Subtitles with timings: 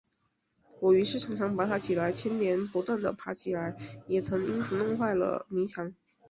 [0.79, 3.77] 我于是常常拔它起来，牵连不断地拔起来，
[4.07, 5.93] 也曾因此弄坏了泥墙